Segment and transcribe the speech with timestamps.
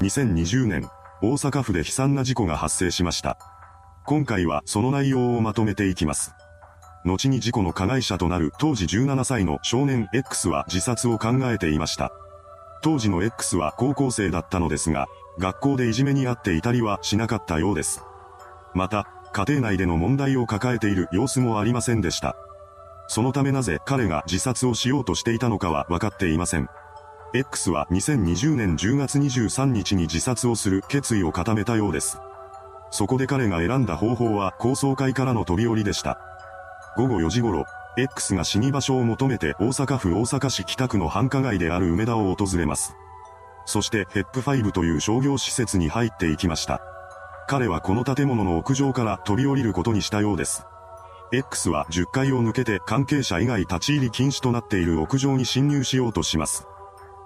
[0.00, 0.90] 2020年、
[1.22, 3.38] 大阪府で悲惨な事故が発生しました。
[4.04, 6.34] 今回はその内容をまとめていきます。
[7.04, 12.12] 後に事故の加害者となる当時17歳の少年 X は自殺を考えていました。
[12.82, 15.06] 当時の X は高校生だったのですが、
[15.38, 18.02] 学校でいじめにあっていたりはしなかったようです。
[18.74, 22.36] また、家庭内での問題を抱えている様子もありませんでした。
[23.08, 26.68] そのためなぜ彼が自殺をしようとしていたのかは分かっていません。
[27.36, 32.18] X は2020年10月23日に自殺をする決意を固めたようです。
[32.90, 36.18] そこで彼が選んだ方法は高層階からの飛び降りでした。
[36.96, 37.66] 午後4時頃、
[37.98, 42.96] X が死に場所を求めて大阪府大阪市北区の繁華街である梅田を訪れます。
[43.66, 46.80] そしてヘップ5という商業施設に入っていきました。
[47.48, 50.64] 彼はこの建物の屋上から飛び降りることにしたようです。
[51.32, 56.66] X は10階を抜けて関係者以外立ち入り禁止となっている屋上に侵入しようとします。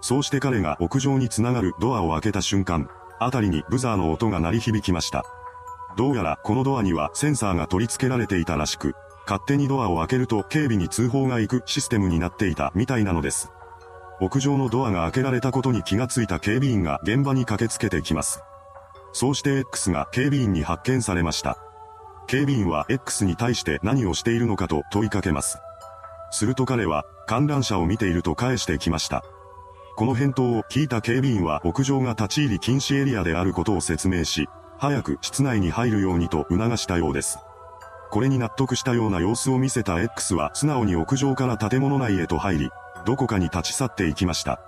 [0.00, 5.24] そうして彼が屋上につながるドアを開けた瞬間、あたりにブザーの音が鳴り響きました。
[5.96, 8.94] どうやらこのドアにはセンサーが取り付けられていたらしく、
[9.26, 13.50] 勝手にドアを開けると警備に通報が行くシステムになっていたみたいなのです。
[14.20, 18.40] 屋上のドアが開けられたことに気がついた警備員が現場に駆けつけてきます。
[19.12, 21.58] そうして X が警備員に発見されました。
[22.26, 25.58] 警備員は X に対して何をしているのかと問いかけます。
[26.30, 29.22] すると彼は、観覧車を見ていると返してきました。
[29.96, 37.38] この返答を聞いた警備員は屋上が立ち入り禁止エリアであることを説明し、早く室内に入るようにと促したようです。
[38.10, 42.70] これに納得したような様子を見せた X は素直に屋上から建物内へと入り、
[43.06, 44.60] どこかに立ち去っていきました。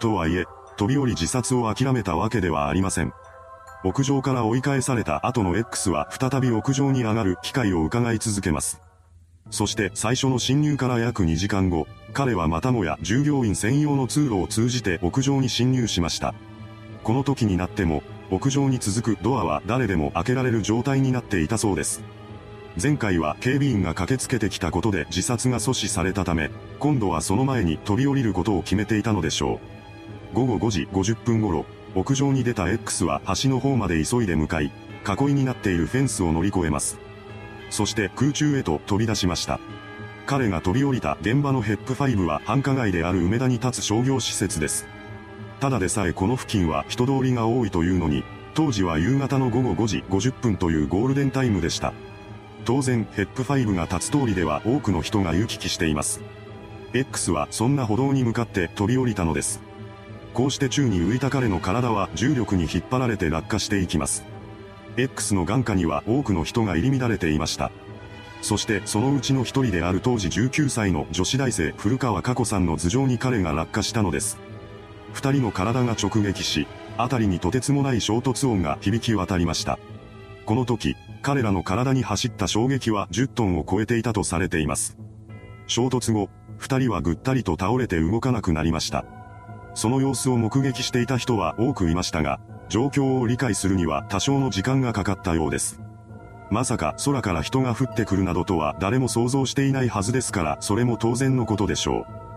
[0.00, 0.44] とはいえ、
[0.76, 3.14] 飛び降り自殺を諦めたわけではありません。
[3.84, 8.82] 屋上から追い返された後の X は再び屋上に上がる機会を伺い続けます。
[9.50, 16.34] そして最初の侵入から約2時間後、彼はまたもや従業員専用の通路を通じて屋上に侵入しました。
[17.02, 22.02] この時になっても、屋上に続くドアは誰でも開けられる状態になっていたそうです。
[22.80, 29.60] 前回は警備員が駆けつけてきたことで自殺が阻止されたため、今度はその前に飛び降りることを決めていたのでしょ
[30.32, 30.34] う。
[30.34, 31.64] 午後5時50分頃、
[31.94, 34.70] 屋上に出た X は橋の方まで急いで向かい、
[35.06, 36.98] 囲いになっているフェンスを乗り越えます。
[37.70, 39.60] そして空中へと飛び出しました。
[40.26, 44.86] 彼が飛び降りた現場のヘップ5は繁華街である梅田に立つ商業施設です。
[45.60, 48.24] ただでさえこの付近は人通りが多いというのに、
[48.54, 51.92] 当時は夕方の午後5時50分というゴールデンタイムでした。
[52.64, 56.20] 当然、ヘップ5が立つ通りでは多くの人が行き来しています。
[56.92, 59.60] X はそんな歩道に向かって飛び降りたのです。
[60.34, 64.24] こうして宙に浮いた彼の体は重力に引っ張られて落下していきます。
[64.98, 67.70] X の眼下には多くの人が入り乱れていました。
[68.42, 74.38] そしてそのうちの一人である当時19歳の女子大生古川佳子さんの頭上に彼が落下したのです。
[75.12, 76.66] 二人の体が直撃し、
[76.96, 79.78] 辺りにとてつもない衝突音が響き渡りました。
[80.44, 84.98] この時、彼らの体に走った衝撃は10トンを超えていたとされています。
[85.66, 89.04] 衝突後、二人はぐったりと倒れて動かなくなりました。
[89.74, 95.80] その様子を目撃していた人は多くいましたが、状況を理解するには多少の時間がかかったようです。
[96.50, 102.28] まさか空から人が降ってくるなどとは誰も想像していないはずですからそれも当然のことでしょう。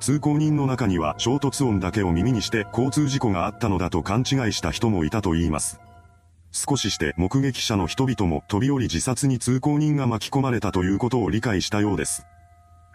[0.00, 5.80] 通行人の中には衝突音だけを耳にして交通事故があったのだと勘違いした人もいたと言います。
[6.50, 12.26] 少しして目撃者の人々も飛び降り自殺に通行人が巻き込まれたということを理解したようです。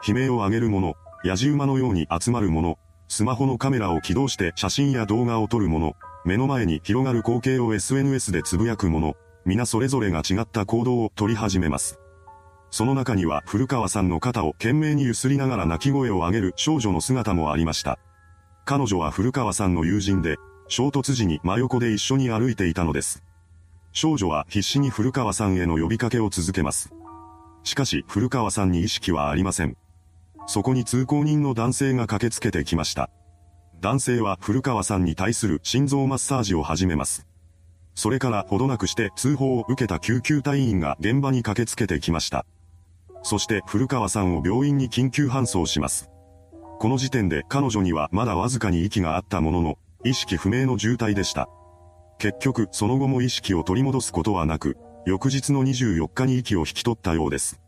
[0.05, 2.77] 悲鳴を上げる者、野じ馬のように集まる者、
[3.07, 5.95] スマホのカメラを起動して写真や動画を撮る者、
[6.27, 9.15] 目の前に広がる光景を SNS でつぶやく者、
[9.45, 12.01] 皆それぞれが違った行動を取り始めます。
[12.69, 17.97] その中には古川さんの肩を懸命に揺すりながら泣き声を上げる少女の姿もありました。
[18.65, 20.35] 彼女は古川さんの友人で、
[20.67, 23.23] 衝突時に真横で一緒に歩いていたのです。
[23.93, 26.91] 少女は必死に古川さんへの呼びかけを続けます。
[27.63, 29.77] しかし古川さんに意識はありません。
[30.45, 33.09] そこに通行人の男性が駆けつけてきました。
[33.79, 37.27] 男性は古川さんに対する心臓マッサージを始めます。
[37.93, 42.45] それからほどなくして通報を受けた救急隊員が現場に駆けつけてきました。
[43.23, 46.09] そして古川さんを病院に緊急搬送します。
[46.79, 51.49] この時点で彼女にはまだわずかに息があったものの、意識不明の重体でした。
[52.19, 57.59] 結局、その後も意識を取り戻すことはなく、翌日の24日に息を引き取ったようです。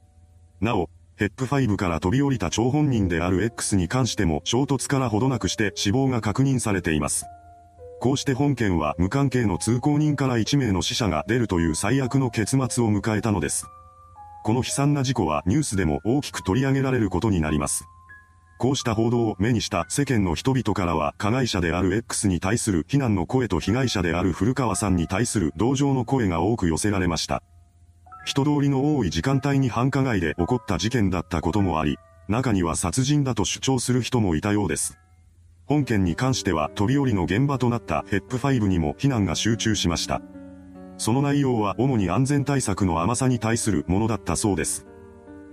[0.61, 7.25] なお、ヘップ5から飛び降りた張本人である X に関しても衝突からほどなくして死亡が確認されています。
[7.99, 13.65] こうして本件は無関係の通行人から1名の死者が出るという最悪の結末を迎えたのです。
[14.45, 17.83] この悲惨な事故はニュースでも大きく取り上げられることになります。
[18.57, 27.43] こうした報道を目にした世間の人々からは加害者である X に対する非難の声と被害者である古川さんに対する同情の声が多く寄せられました。
[28.25, 34.99] 人通りの多い時間帯に繁華街で起こった事件だったこともあり、中には殺人だと主張する人もいたようです。
[35.65, 40.21] 本件に関しては飛び降りの現場となったヘップ5にも非難が集中しました。
[40.97, 44.85] その内容は主に安全対策の甘さに対するものだったそうです。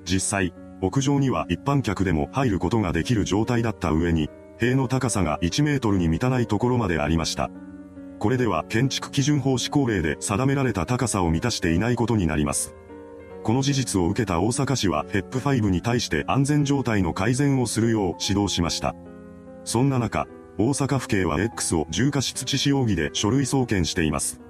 [0.04, 4.28] 実際、屋上には一般客でも入ることができる状態だった上に、
[4.58, 7.50] 塀の高さが1メートルに満たないところまでありました。
[8.18, 12.74] これでは建築基準法施行令で定められた高さを満たしていないことになります。
[13.42, 18.94] この事実を受けた大阪市は HEP5 に対して安全状態の改善をするよう指導しました。
[19.64, 20.26] そんな中、
[20.58, 24.40] 大阪府警は X を重過失致死容疑で書類送検しています。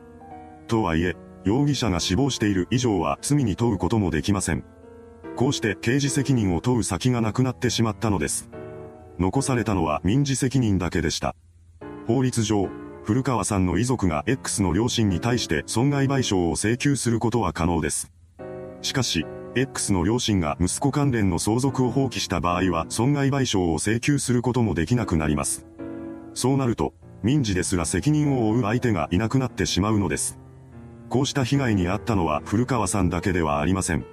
[0.69, 4.65] とはいえ、容疑者が死亡している以上は罪に問うこともできません。
[5.37, 8.49] こうして刑事責任を問う先がなくなってしまったのです。
[9.19, 11.37] 残されたのは民事責任だけでした。
[12.07, 12.69] 法律上、
[13.07, 18.11] 古川さんの遺族が X の両親に対して損害賠償を請求することは可能です。
[18.83, 19.25] しかし、
[19.55, 25.67] X の両親が息子関連の相続を放棄した場合は損害賠償を請求することもできなくなります。
[26.35, 30.41] そうなると、民事ですら責任を負う相手がいなくなってしまうのです。
[31.09, 34.05] こうした被害に遭ったのは古川さんだけではありません。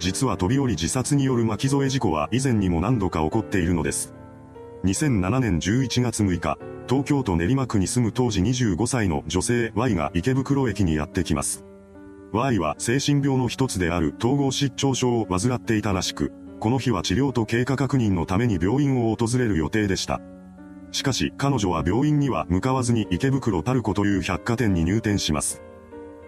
[0.00, 4.12] 実は飛び降り自殺による巻き添え事故は以前にも何度か起こっているのです。
[4.82, 11.64] 2007年11月6日、東京都練馬区に住む当時25歳の女性 Y が池袋駅にやってきます。
[12.32, 20.20] Y は精神病の一つである統合失調症を患っていたらしく、この日は治療と経過確認のために病院を訪れる予定でした。
[20.92, 25.62] しかし彼女は病院には向かわずに池袋タルコという百貨店に入店します。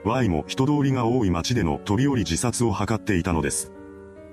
[0.05, 3.73] Y も人通りが多い街での飛び降り自殺を図っていたのです。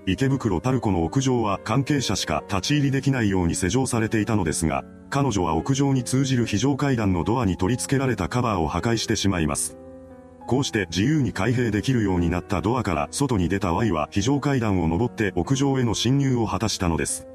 [0.07, 9.77] 池袋タルコの屋上は関係者しか立ち入りできないように施錠されていたのですが、彼女は屋上に通じる非常階段のドアに取り付けられたカバーを破壊してしまいます。
[10.45, 17.27] こうして自由に開閉できるようになったドアから外に出た Y は非常階段を登って屋上への侵入を果たしたのです。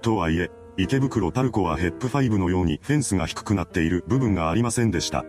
[0.00, 5.24] とはいえ、池袋タルコはヘップ5のようにフェンスが低くなっている部分がありませんでした。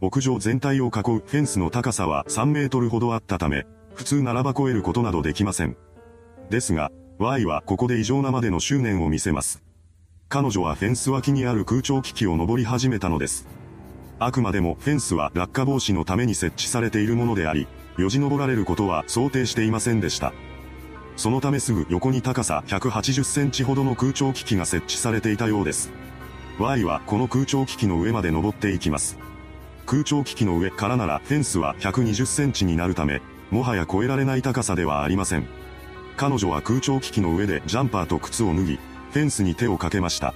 [0.00, 5.76] 屋上全体を囲うフェンスの高さは3メートルほどあったため、普通ならば越えることなどできません。
[6.50, 9.62] ですが、Y はここで異常なまでの執念を見せます。
[10.28, 13.46] 彼女はフェンス脇にある空調機器を登り始めたのです。
[14.18, 17.66] あくまでもフェンスは落下防止のために設置されているものであり、
[17.96, 20.32] よじ登られることは想定していませんでした。
[21.16, 25.90] そのためすぐ横に高さ180センチほどの空調機器が設置されていたようです。
[26.58, 29.18] Y はこの空調機器の上まで登っていきます。
[29.86, 35.67] 空調機器の上からならフェンスは120センチになるため、もはや越えられない高さではありません。
[36.18, 38.80] 彼女は空調機器の上でジャンパーと靴を脱ぎ、
[39.12, 40.34] フェンスに手をかけました。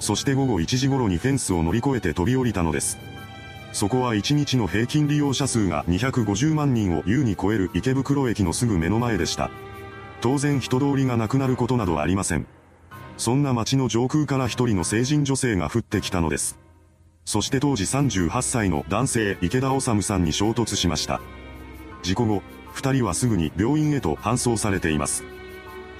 [0.00, 2.98] そして午後1時頃にフェンスを乗り越えて飛び降りたのです。
[3.72, 9.50] そこは1日の平均利用者数が250万人を優に超える池袋駅のすぐ目の前でした。
[10.20, 12.48] 当然人通りがなくなることなどありません。
[13.16, 16.58] そんな街の上空から一人の成人女性が降ってきたのです。
[17.24, 21.20] そして当時38歳の男性池田治さんに衝突しました。
[22.02, 22.42] 事故後、
[22.74, 25.24] 二人はすぐに病院へと搬送されています。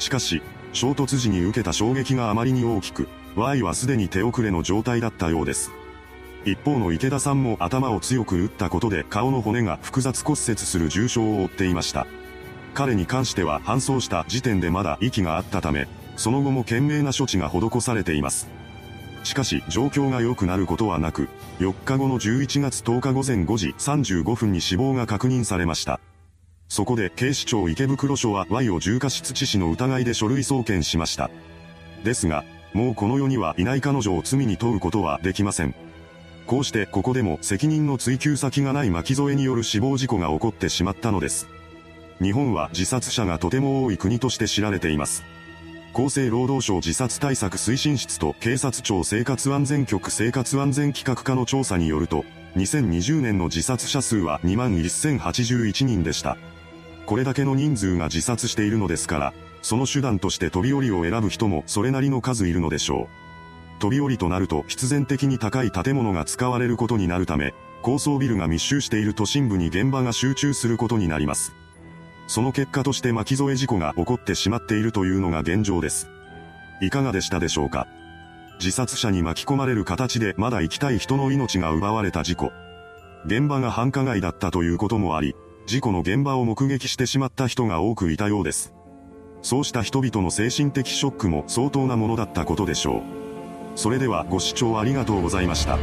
[0.00, 0.43] しかし、
[0.73, 5.71] 衝突時に受けた衝撃があまりに大きく、Y はすでに手遅れの状態だったようです。
[6.44, 12.06] 一方の池田さんも頭を強く打ったことで顔の骨が複雑骨折する重傷を負っていました。
[12.75, 18.48] 彼に関しては搬送した時点でまだ息があったため、その後も懸命な処置が施されています。
[19.22, 21.29] しかし状況が良くなることはなく、
[21.60, 26.01] 4日後の11月10日午前5時35分に死亡が確認されました。
[26.69, 31.31] そこで警視庁池袋署は Y を重過失致死の疑いで書類送検しました。
[32.03, 35.75] ですが、もうこの世にはいない彼女を罪に問うことはできません。
[36.47, 41.49] こうしてここでも責任の追及先がない巻き添えによる死亡事故が起こってしまったのです。
[42.21, 45.23] 日本は自殺者がとても多い国として知られています。
[45.94, 52.25] 厚生労働省自殺対策推進室と警察庁生活安全局生活安全企画課の調査によると、
[52.56, 56.37] 2020年の自殺者数は21,081人でした。
[57.06, 63.08] これだけの人数が自殺しているのですから、その手段として飛び降りを選ぶ人もそれなりの数いるのでしょ
[63.79, 63.81] う。
[63.81, 71.53] 飛び降りとなると必然的に高い建物が使われることになるため、高層ビルが密集している都心部に現場が集中することになります。
[72.27, 76.08] その結果として巻き添え事故が起こってしまっているというのが現状です。
[76.81, 77.87] いかがでしたでしょうか？
[78.58, 82.53] 自殺者に巻き込まれる形でまだ生きたい人の命が奪われた事故。
[83.27, 85.34] 現場が繁華街だったということもあり、
[85.67, 88.75] 事故の現場を目撃してしまった人が多くいたようです。
[89.41, 93.03] そうした人々の精神的ショックも相当なものだったことでしょう。
[93.75, 95.79] それではご視聴ありがとうございました。